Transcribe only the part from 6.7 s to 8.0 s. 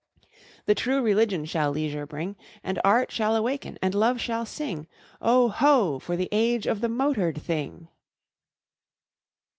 the motored thing!